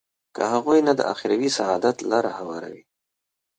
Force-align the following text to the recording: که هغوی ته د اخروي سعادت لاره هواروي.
که 0.35 0.43
هغوی 0.53 0.79
ته 0.85 0.93
د 0.95 1.01
اخروي 1.13 1.49
سعادت 1.57 1.97
لاره 2.09 2.31
هواروي. 2.37 2.83